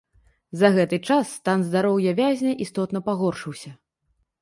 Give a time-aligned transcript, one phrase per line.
[0.61, 3.79] За гэта час стан здароўя вязня істотна пагоршыўся.